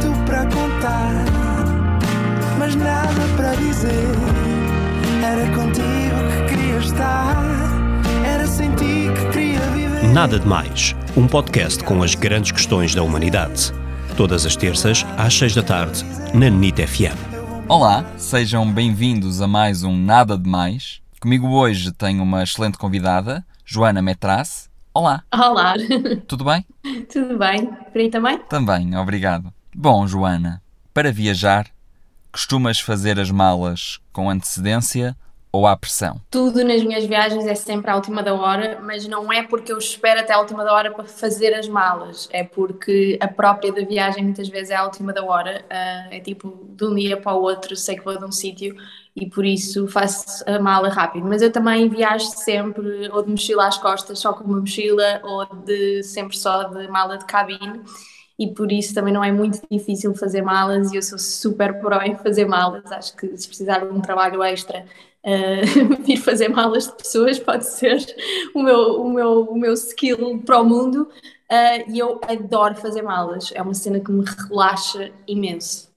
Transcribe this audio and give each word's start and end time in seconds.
tanto 0.00 0.24
para 0.24 0.44
contar, 0.44 1.24
mas 2.58 2.74
nada 2.74 3.20
para 3.36 3.54
dizer. 3.56 4.14
Era 5.24 5.46
contigo 5.54 6.46
que 6.46 6.54
queria 6.54 6.78
estar, 6.78 7.36
era 8.24 8.46
sem 8.46 8.70
ti 8.76 9.08
que 9.14 9.32
queria 9.32 9.60
viver. 9.70 10.04
Nada 10.12 10.38
de 10.38 10.46
Mais, 10.46 10.94
um 11.16 11.26
podcast 11.26 11.82
com 11.82 12.02
as 12.02 12.14
grandes 12.14 12.52
questões 12.52 12.94
da 12.94 13.02
humanidade. 13.02 13.72
Todas 14.16 14.46
as 14.46 14.56
terças, 14.56 15.04
às 15.16 15.34
seis 15.34 15.54
da 15.54 15.62
tarde, 15.62 16.04
na 16.34 16.48
NIT 16.48 16.86
FM. 16.86 17.68
Olá, 17.68 18.04
sejam 18.16 18.70
bem-vindos 18.70 19.42
a 19.42 19.46
mais 19.48 19.82
um 19.82 19.96
Nada 19.96 20.38
de 20.38 20.48
Mais. 20.48 21.00
Comigo 21.20 21.48
hoje 21.48 21.92
tenho 21.92 22.22
uma 22.22 22.42
excelente 22.42 22.78
convidada, 22.78 23.44
Joana 23.64 24.00
Metras. 24.00 24.68
Olá, 24.94 25.22
Olá, 25.32 25.74
tudo 26.26 26.44
bem? 26.44 26.64
tudo 27.12 27.36
bem? 27.38 27.66
Por 27.66 28.00
aí 28.00 28.10
também? 28.10 28.38
Também, 28.48 28.96
obrigado. 28.96 29.52
Bom, 29.80 30.08
Joana, 30.08 30.60
para 30.92 31.12
viajar, 31.12 31.68
costumas 32.32 32.80
fazer 32.80 33.20
as 33.20 33.30
malas 33.30 34.00
com 34.12 34.28
antecedência 34.28 35.16
ou 35.52 35.68
à 35.68 35.76
pressão? 35.76 36.20
Tudo 36.28 36.64
nas 36.64 36.82
minhas 36.82 37.04
viagens 37.04 37.46
é 37.46 37.54
sempre 37.54 37.88
à 37.88 37.94
última 37.94 38.20
da 38.20 38.34
hora, 38.34 38.80
mas 38.82 39.06
não 39.06 39.32
é 39.32 39.44
porque 39.44 39.70
eu 39.70 39.78
espero 39.78 40.18
até 40.18 40.32
à 40.32 40.40
última 40.40 40.64
da 40.64 40.74
hora 40.74 40.90
para 40.92 41.04
fazer 41.04 41.54
as 41.54 41.68
malas, 41.68 42.28
é 42.32 42.42
porque 42.42 43.16
a 43.20 43.28
própria 43.28 43.72
da 43.72 43.82
viagem 43.82 44.24
muitas 44.24 44.48
vezes 44.48 44.70
é 44.70 44.74
à 44.74 44.84
última 44.84 45.12
da 45.12 45.22
hora, 45.22 45.64
ah, 45.70 46.08
é 46.10 46.18
tipo 46.18 46.66
de 46.70 46.84
um 46.84 46.96
dia 46.96 47.16
para 47.16 47.34
o 47.34 47.40
outro, 47.40 47.76
sei 47.76 47.94
que 47.94 48.04
vou 48.04 48.18
de 48.18 48.24
um 48.24 48.32
sítio 48.32 48.74
e 49.14 49.30
por 49.30 49.46
isso 49.46 49.86
faço 49.86 50.42
a 50.44 50.58
mala 50.58 50.88
rápido. 50.88 51.24
Mas 51.24 51.40
eu 51.40 51.52
também 51.52 51.88
viajo 51.88 52.26
sempre 52.26 53.08
ou 53.12 53.22
de 53.22 53.30
mochila 53.30 53.68
às 53.68 53.78
costas, 53.78 54.18
só 54.18 54.32
com 54.32 54.42
uma 54.42 54.58
mochila, 54.58 55.20
ou 55.22 55.46
de 55.64 56.02
sempre 56.02 56.36
só 56.36 56.64
de 56.64 56.88
mala 56.88 57.16
de 57.16 57.26
cabine. 57.26 57.80
E 58.38 58.46
por 58.46 58.70
isso 58.70 58.94
também 58.94 59.12
não 59.12 59.24
é 59.24 59.32
muito 59.32 59.60
difícil 59.70 60.14
fazer 60.14 60.42
malas 60.42 60.92
e 60.92 60.96
eu 60.96 61.02
sou 61.02 61.18
super 61.18 61.80
pró 61.80 62.00
em 62.02 62.16
fazer 62.16 62.46
malas. 62.46 62.90
Acho 62.92 63.16
que 63.16 63.36
se 63.36 63.48
precisar 63.48 63.80
de 63.80 63.92
um 63.92 64.00
trabalho 64.00 64.42
extra, 64.44 64.86
uh, 65.24 66.02
vir 66.06 66.18
fazer 66.18 66.48
malas 66.48 66.86
de 66.86 66.92
pessoas 66.92 67.38
pode 67.38 67.66
ser 67.66 67.98
o 68.54 68.62
meu, 68.62 69.02
o 69.02 69.10
meu, 69.10 69.42
o 69.44 69.58
meu 69.58 69.72
skill 69.74 70.40
para 70.44 70.60
o 70.60 70.64
mundo. 70.64 71.08
Uh, 71.50 71.90
e 71.90 71.98
eu 71.98 72.20
adoro 72.28 72.74
fazer 72.76 73.02
malas, 73.02 73.50
é 73.54 73.62
uma 73.62 73.74
cena 73.74 73.98
que 73.98 74.12
me 74.12 74.24
relaxa 74.24 75.10
imenso. 75.26 75.88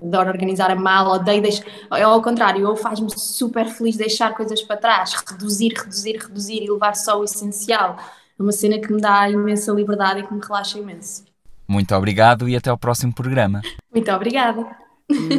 Adoro 0.00 0.30
organizar 0.30 0.70
a 0.70 0.76
mala, 0.76 1.16
odeio 1.16 1.42
deixar. 1.42 1.66
É 1.92 2.02
ao 2.02 2.22
contrário, 2.22 2.62
eu 2.62 2.76
faz-me 2.76 3.10
super 3.10 3.66
feliz 3.66 3.96
deixar 3.96 4.34
coisas 4.34 4.62
para 4.62 4.76
trás, 4.78 5.12
reduzir, 5.12 5.74
reduzir, 5.76 6.16
reduzir 6.16 6.62
e 6.62 6.70
levar 6.70 6.94
só 6.96 7.20
o 7.20 7.24
essencial. 7.24 7.96
É 8.38 8.42
uma 8.42 8.52
cena 8.52 8.80
que 8.80 8.90
me 8.92 9.00
dá 9.00 9.28
imensa 9.28 9.72
liberdade 9.72 10.20
e 10.20 10.26
que 10.26 10.32
me 10.32 10.40
relaxa 10.40 10.78
imenso. 10.78 11.31
Muito 11.66 11.94
obrigado 11.94 12.48
e 12.48 12.56
até 12.56 12.70
ao 12.70 12.78
próximo 12.78 13.12
programa. 13.14 13.60
Muito 13.92 14.10
obrigada. 14.10 14.64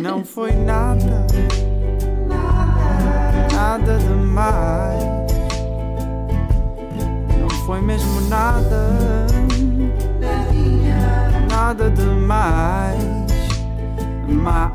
Não 0.01 0.23
foi 0.23 0.51
nada, 0.51 1.25
nada 3.51 3.97
demais. 3.97 5.03
Não 7.39 7.49
foi 7.65 7.81
mesmo 7.81 8.21
nada, 8.29 9.25
nada 11.49 11.89
demais. 11.89 13.03
Mais. 14.27 14.73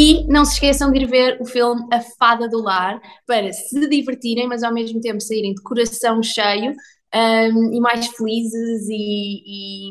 E 0.00 0.24
não 0.28 0.44
se 0.44 0.52
esqueçam 0.52 0.92
de 0.92 1.00
ir 1.00 1.06
ver 1.08 1.38
o 1.40 1.44
filme 1.44 1.84
A 1.92 2.00
Fada 2.00 2.48
do 2.48 2.62
Lar 2.62 3.00
para 3.26 3.52
se 3.52 3.88
divertirem, 3.88 4.46
mas 4.46 4.62
ao 4.62 4.72
mesmo 4.72 5.00
tempo 5.00 5.20
saírem 5.20 5.52
de 5.52 5.60
coração 5.60 6.22
cheio 6.22 6.70
um, 7.12 7.74
e 7.74 7.80
mais 7.80 8.06
felizes 8.06 8.88
e, 8.88 9.90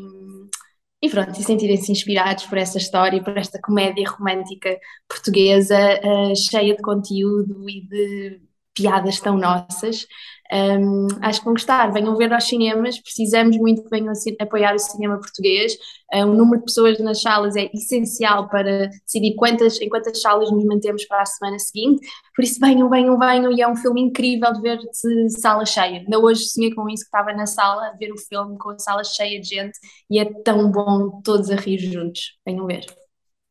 e 1.02 1.10
pronto, 1.10 1.38
e 1.38 1.44
sentirem-se 1.44 1.92
inspirados 1.92 2.46
por 2.46 2.56
essa 2.56 2.78
história, 2.78 3.22
por 3.22 3.36
esta 3.36 3.60
comédia 3.60 4.08
romântica 4.08 4.78
portuguesa 5.06 5.76
uh, 5.78 6.34
cheia 6.34 6.74
de 6.74 6.82
conteúdo 6.82 7.68
e 7.68 7.86
de 7.86 8.40
piadas 8.78 9.20
tão 9.20 9.36
nossas. 9.36 10.06
Um, 10.50 11.08
acho 11.20 11.40
que 11.40 11.44
vão 11.44 11.52
gostar, 11.52 11.92
venham 11.92 12.16
ver 12.16 12.32
aos 12.32 12.44
cinemas, 12.44 12.98
precisamos 12.98 13.58
muito 13.58 13.82
que 13.82 13.90
venham 13.90 14.12
apoiar 14.40 14.74
o 14.74 14.78
cinema 14.78 15.18
português. 15.18 15.74
Uh, 16.12 16.24
o 16.24 16.34
número 16.34 16.60
de 16.60 16.64
pessoas 16.64 16.98
nas 17.00 17.20
salas 17.20 17.54
é 17.54 17.68
essencial 17.74 18.48
para 18.48 18.86
decidir 19.04 19.34
quantas, 19.36 19.78
em 19.78 19.90
quantas 19.90 20.22
salas 20.22 20.50
nos 20.50 20.64
mantemos 20.64 21.04
para 21.04 21.20
a 21.20 21.26
semana 21.26 21.58
seguinte. 21.58 22.06
Por 22.34 22.42
isso, 22.42 22.58
venham, 22.60 22.88
venham, 22.88 23.18
venham, 23.18 23.52
e 23.52 23.60
é 23.60 23.68
um 23.68 23.76
filme 23.76 24.00
incrível 24.00 24.50
de 24.54 24.62
ver 24.62 24.78
de 24.78 25.38
sala 25.38 25.66
cheia. 25.66 25.98
Ainda 25.98 26.18
hoje 26.18 26.44
sonhei 26.44 26.74
com 26.74 26.88
isso, 26.88 27.02
que 27.02 27.08
estava 27.08 27.34
na 27.34 27.46
sala 27.46 27.88
a 27.88 27.96
ver 27.96 28.10
o 28.10 28.18
filme 28.18 28.56
com 28.56 28.70
a 28.70 28.78
sala 28.78 29.04
cheia 29.04 29.38
de 29.38 29.48
gente, 29.48 29.78
e 30.10 30.18
é 30.18 30.24
tão 30.24 30.70
bom 30.70 31.20
todos 31.22 31.50
a 31.50 31.56
rir 31.56 31.78
juntos. 31.78 32.38
Venham 32.46 32.66
ver. 32.66 32.86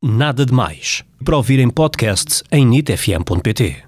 Nada 0.01 0.45
de 0.45 0.53
Mais. 0.53 1.03
Para 1.23 1.37
ouvir 1.37 1.59
em 1.59 1.71
em 2.51 2.65
nitfm.pt. 2.65 3.86